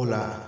[0.00, 0.47] Hola,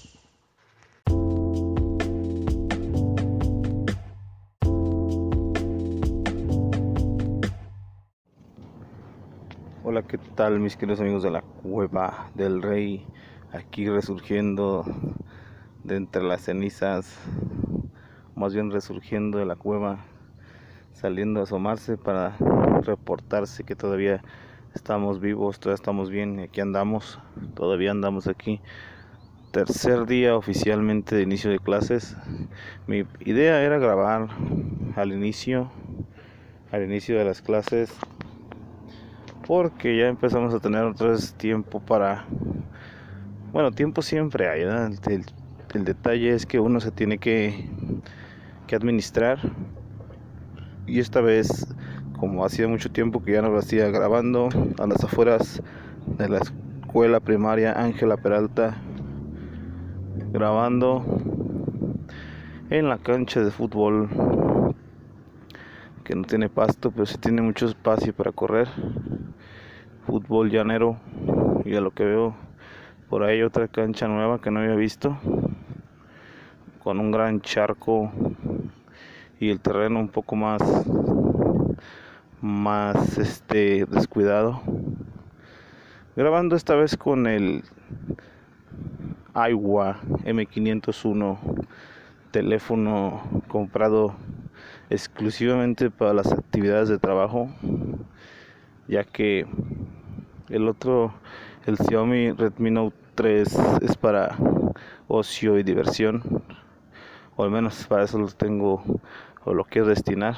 [10.11, 13.07] ¿Qué tal mis queridos amigos de la cueva del rey?
[13.53, 14.83] Aquí resurgiendo
[15.85, 17.17] de entre las cenizas,
[18.35, 19.99] más bien resurgiendo de la cueva,
[20.91, 22.35] saliendo a asomarse para
[22.81, 24.21] reportarse que todavía
[24.75, 27.17] estamos vivos, todavía estamos bien, aquí andamos,
[27.53, 28.59] todavía andamos aquí.
[29.53, 32.17] Tercer día oficialmente de inicio de clases.
[32.85, 34.27] Mi idea era grabar
[34.97, 35.71] al inicio,
[36.69, 37.97] al inicio de las clases
[39.51, 42.25] porque ya empezamos a tener otra tiempo para
[43.51, 47.69] bueno tiempo siempre hay el, detalle es que uno se tiene que,
[48.65, 49.39] que administrar.
[50.87, 51.67] Y esta vez
[52.17, 54.47] como hacía mucho tiempo que ya no lo hacía grabando
[54.79, 55.61] a las afueras
[56.17, 58.77] de la escuela primaria Ángela Peralta
[60.31, 61.03] grabando
[62.69, 64.07] en la cancha de fútbol
[66.05, 68.69] que no tiene pasto pero sí tiene mucho espacio para correr
[70.11, 70.97] fútbol llanero.
[71.63, 72.35] Y a lo que veo
[73.07, 75.17] por ahí otra cancha nueva que no había visto.
[76.83, 78.11] Con un gran charco
[79.39, 80.61] y el terreno un poco más
[82.41, 84.61] más este descuidado.
[86.17, 87.63] Grabando esta vez con el
[89.33, 91.37] Aiwa M501
[92.31, 94.13] teléfono comprado
[94.89, 97.47] exclusivamente para las actividades de trabajo
[98.91, 99.47] ya que
[100.51, 101.13] el otro,
[101.65, 104.37] el Xiaomi Redmi Note 3 es para
[105.07, 106.43] ocio y diversión,
[107.35, 108.83] o al menos para eso lo tengo
[109.45, 110.35] o lo quiero destinar.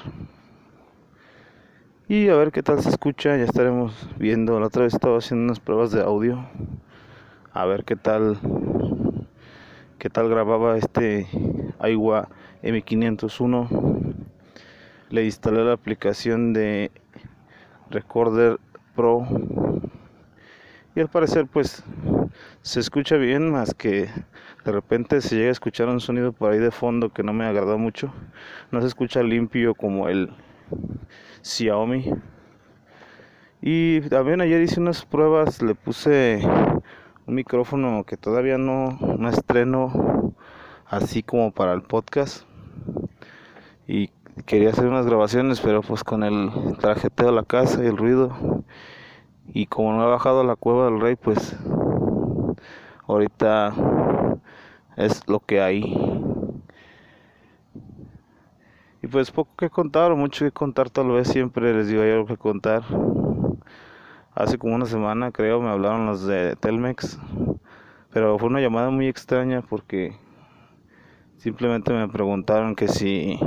[2.08, 4.60] Y a ver qué tal se escucha, ya estaremos viendo.
[4.60, 6.46] La otra vez estaba haciendo unas pruebas de audio,
[7.52, 8.38] a ver qué tal,
[9.98, 11.28] qué tal grababa este
[11.80, 12.30] Aiwa
[12.62, 14.14] M501.
[15.10, 16.92] Le instalé la aplicación de
[17.90, 18.60] Recorder
[18.96, 19.28] Pro
[20.96, 21.84] y al parecer pues
[22.62, 24.10] se escucha bien más que
[24.66, 27.46] de repente se llega a escuchar un sonido por ahí de fondo que no me
[27.46, 28.14] agradó mucho.
[28.72, 30.32] No se escucha limpio como el
[31.42, 32.14] Xiaomi.
[33.62, 36.42] Y también ayer hice unas pruebas le puse
[37.26, 40.34] un micrófono que todavía no, no estreno
[40.86, 42.46] así como para el podcast.
[43.86, 44.12] Y
[44.46, 48.64] quería hacer unas grabaciones pero pues con el trajeteo de la casa y el ruido
[49.48, 51.56] y como no he bajado a la cueva del rey pues
[53.08, 53.74] ahorita
[54.96, 55.82] es lo que hay.
[59.02, 62.12] Y pues poco que contar o mucho que contar tal vez siempre les digo hay
[62.12, 62.84] algo que contar.
[64.36, 67.20] Hace como una semana creo me hablaron los de Telmex
[68.14, 70.16] pero fue una llamada muy extraña porque
[71.38, 73.40] simplemente me preguntaron que si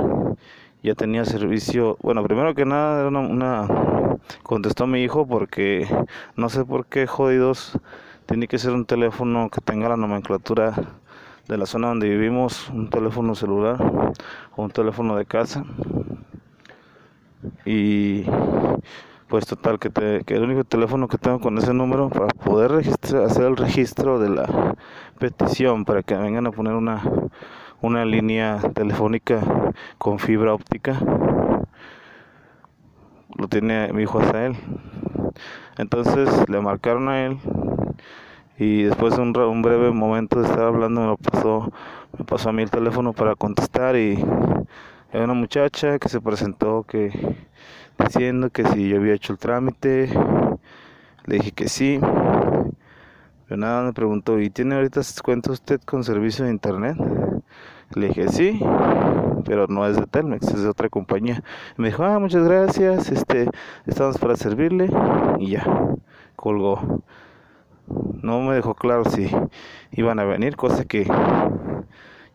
[0.83, 3.67] ya tenía servicio bueno primero que nada era una
[4.43, 5.87] contestó mi hijo porque
[6.35, 7.77] no sé por qué jodidos
[8.25, 10.73] tiene que ser un teléfono que tenga la nomenclatura
[11.47, 13.77] de la zona donde vivimos, un teléfono celular
[14.55, 15.63] o un teléfono de casa.
[17.65, 18.25] Y
[19.29, 22.71] pues total que, te, que el único teléfono que tengo con ese número para poder
[22.71, 24.75] registrar, hacer el registro de la
[25.19, 27.01] petición para que vengan a poner una,
[27.81, 29.41] una línea telefónica
[29.97, 30.99] con fibra óptica
[33.35, 34.55] lo tiene mi hijo hasta él.
[35.77, 37.37] Entonces le marcaron a él
[38.57, 41.71] y después de un, un, breve momento de estar hablando me lo pasó,
[42.17, 44.23] me pasó a mí el teléfono para contestar y
[45.13, 47.11] era una muchacha que se presentó que
[47.99, 50.09] diciendo que si yo había hecho el trámite,
[51.25, 51.99] le dije que sí.
[53.47, 56.97] Pero nada me preguntó, ¿y tiene ahorita cuenta usted con servicio de internet?
[57.95, 58.59] Le dije, sí,
[59.45, 61.43] pero no es de Telmex, es de otra compañía.
[61.77, 63.49] Me dijo, ah, muchas gracias, este,
[63.85, 64.89] estamos para servirle
[65.39, 65.65] y ya,
[66.35, 67.03] colgó.
[68.21, 69.29] No me dejó claro si
[69.91, 71.07] iban a venir, cosa que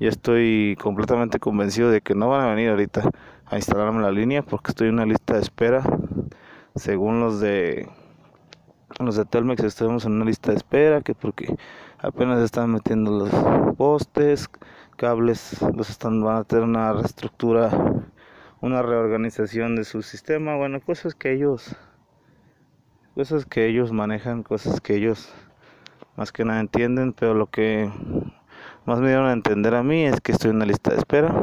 [0.01, 3.11] ya estoy completamente convencido de que no van a venir ahorita
[3.47, 5.83] a instalarme la línea porque estoy en una lista de espera.
[6.75, 7.89] Según los de
[8.99, 11.55] los de Telmex estamos en una lista de espera que porque
[11.99, 13.31] apenas están metiendo los
[13.77, 14.49] postes,
[14.97, 17.71] cables, los están van a tener una reestructura,
[18.61, 21.77] una reorganización de su sistema, bueno, cosas que ellos
[23.15, 25.33] cosas que ellos manejan, cosas que ellos
[26.17, 27.91] más que nada entienden, pero lo que
[28.87, 31.35] más me dieron a entender a mí es que estoy en una lista de espera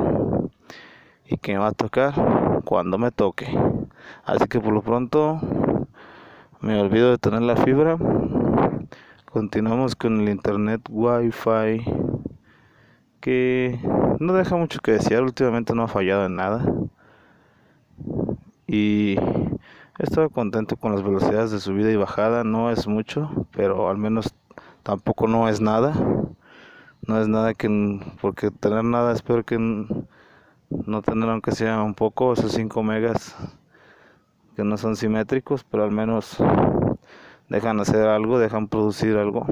[1.26, 2.14] y que me va a tocar
[2.66, 3.48] cuando me toque.
[4.26, 5.40] Así que por lo pronto
[6.62, 7.98] me olvido de tener la fibra.
[9.32, 11.84] Continuamos con el internet wifi
[13.20, 13.80] que
[14.20, 16.66] no deja mucho que desear, últimamente no ha fallado en nada.
[18.68, 23.90] Y he estado contento con las velocidades de subida y bajada, no es mucho, pero
[23.90, 24.34] al menos
[24.84, 25.94] tampoco no es nada.
[27.08, 32.34] No es nada que, porque tener nada, espero que no tener aunque sea un poco,
[32.34, 33.36] esos 5 megas
[34.56, 36.38] que no son simétricos, pero al menos
[37.48, 39.46] dejan hacer algo, dejan producir algo.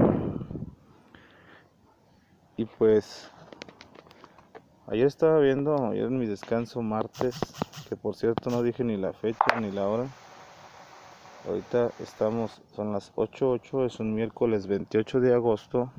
[2.56, 3.32] Y pues
[4.90, 7.38] ayer estaba viendo, ayer en mi descanso martes,
[7.88, 10.06] que por cierto no dije ni la fecha ni la hora.
[11.46, 15.90] Ahorita estamos, son las 8.8, es un miércoles 28 de agosto.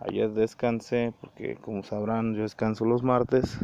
[0.00, 3.58] Ayer descansé porque como sabrán yo descanso los martes.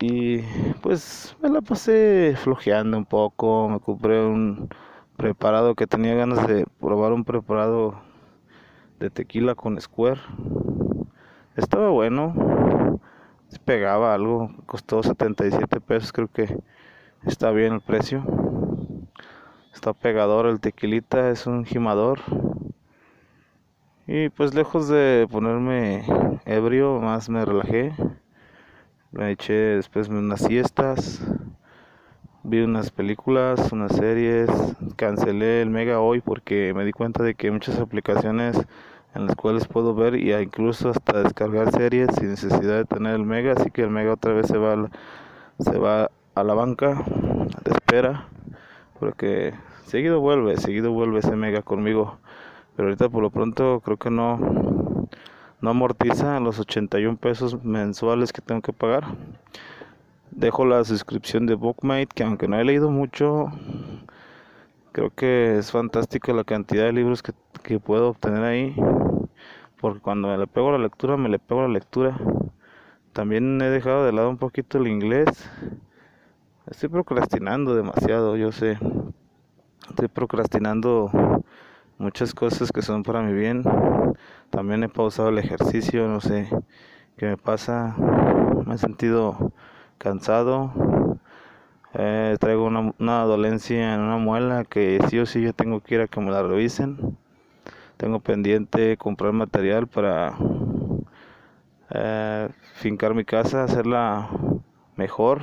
[0.00, 0.42] Y
[0.80, 4.68] pues me la pasé flojeando un poco, me compré un
[5.16, 8.00] preparado que tenía ganas de probar un preparado
[9.00, 10.20] de tequila con Square.
[11.58, 13.00] Estaba bueno,
[13.64, 16.56] pegaba algo, costó 77 pesos, creo que
[17.24, 18.22] está bien el precio.
[19.74, 22.20] Está pegador el tequilita, es un gimador.
[24.06, 26.04] Y pues lejos de ponerme
[26.46, 27.92] ebrio, más me relajé.
[29.10, 31.20] Me eché después unas siestas,
[32.44, 34.48] vi unas películas, unas series,
[34.94, 38.64] cancelé el Mega hoy porque me di cuenta de que muchas aplicaciones
[39.18, 43.24] en las cuales puedo ver y incluso hasta descargar series sin necesidad de tener el
[43.24, 44.90] Mega, así que el Mega otra vez se va a la,
[45.58, 47.04] se va a la banca
[47.64, 48.28] de espera
[49.00, 49.54] porque
[49.84, 52.16] seguido vuelve, seguido vuelve ese Mega conmigo,
[52.76, 54.38] pero ahorita por lo pronto creo que no
[55.60, 59.04] no amortiza los 81 pesos mensuales que tengo que pagar.
[60.30, 63.50] Dejo la suscripción de Bookmate, que aunque no he leído mucho,
[64.92, 67.32] creo que es fantástica la cantidad de libros que,
[67.64, 68.76] que puedo obtener ahí.
[69.80, 72.18] Porque cuando me le pego la lectura, me le pego la lectura.
[73.12, 75.28] También he dejado de lado un poquito el inglés.
[76.66, 78.78] Estoy procrastinando demasiado, yo sé.
[79.88, 81.10] Estoy procrastinando
[81.98, 83.62] muchas cosas que son para mi bien.
[84.50, 86.50] También he pausado el ejercicio, no sé
[87.16, 87.94] qué me pasa.
[88.66, 89.52] Me he sentido
[89.98, 90.72] cansado.
[91.94, 95.94] Eh, traigo una, una, dolencia en una muela que sí o sí yo tengo que
[95.94, 97.16] ir a que me la revisen.
[97.98, 100.38] Tengo pendiente comprar material para
[101.90, 104.30] eh, fincar mi casa, hacerla
[104.94, 105.40] mejor.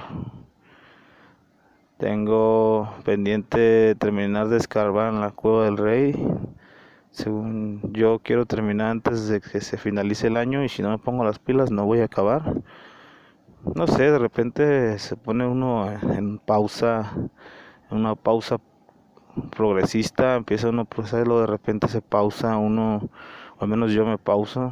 [1.97, 6.15] Tengo pendiente terminar de escarbar en la cueva del rey.
[7.12, 10.97] Según yo quiero terminar antes de que se finalice el año y si no me
[10.97, 12.62] pongo las pilas no voy a acabar.
[13.75, 17.12] No sé, de repente se pone uno en pausa,
[17.91, 18.59] en una pausa
[19.51, 23.10] progresista, empieza uno a procesarlo, de repente se pausa uno,
[23.58, 24.72] o al menos yo me pauso.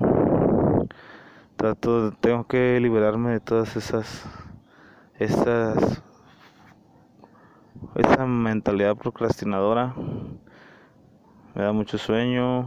[1.55, 4.25] Trato, tengo que liberarme de todas esas,
[5.19, 6.03] esas
[7.95, 9.93] esa mentalidad procrastinadora
[11.53, 12.65] me da mucho sueño.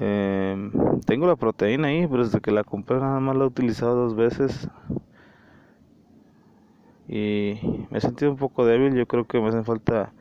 [0.00, 0.70] Eh,
[1.06, 4.14] tengo la proteína ahí, pero desde que la compré nada más la he utilizado dos
[4.14, 4.68] veces.
[7.08, 7.58] Y
[7.90, 10.12] me he sentido un poco débil, yo creo que me hacen falta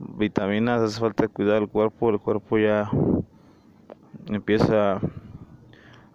[0.00, 2.90] vitaminas, hace falta cuidar el cuerpo, el cuerpo ya
[4.28, 5.00] empieza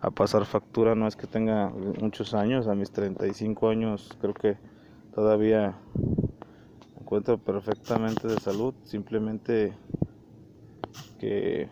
[0.01, 4.57] a pasar factura, no es que tenga muchos años, a mis 35 años creo que
[5.13, 5.75] todavía
[6.99, 9.73] encuentro perfectamente de salud, simplemente
[11.19, 11.69] que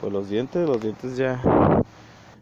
[0.00, 1.40] pues los dientes, los dientes ya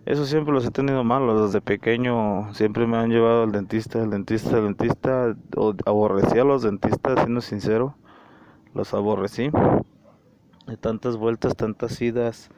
[0.07, 4.11] eso siempre los he tenido malos desde pequeño, siempre me han llevado al dentista, el
[4.11, 5.35] dentista, el dentista,
[5.85, 7.97] aborrecí a los dentistas, siendo sincero,
[8.77, 9.51] los aborrecí,
[10.67, 12.51] de tantas vueltas, tantas idas,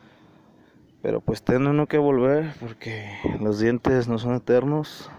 [1.01, 3.09] Pero pues tiene uno que volver porque
[3.41, 5.11] los dientes no son eternos.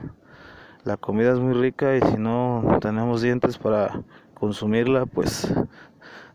[0.83, 4.03] La comida es muy rica y si no tenemos dientes para
[4.33, 5.53] consumirla, pues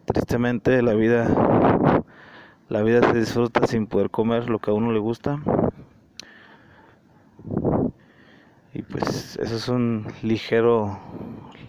[0.07, 2.03] tristemente la vida
[2.71, 5.39] la vida se disfruta sin poder comer lo que a uno le gusta.
[8.73, 10.99] Y pues eso es un ligero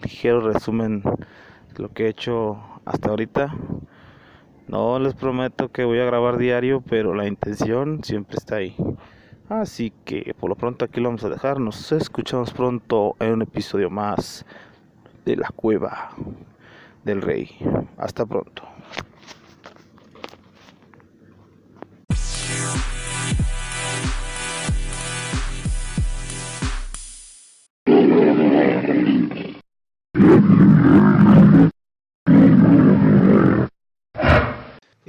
[0.02, 3.54] ligero resumen de lo que he hecho hasta ahorita.
[4.68, 8.74] No les prometo que voy a grabar diario, pero la intención siempre está ahí.
[9.48, 11.60] Así que por lo pronto aquí lo vamos a dejar.
[11.60, 14.44] Nos escuchamos pronto en un episodio más
[15.24, 16.10] de La Cueva
[17.04, 17.50] del Rey.
[17.96, 18.62] Hasta pronto.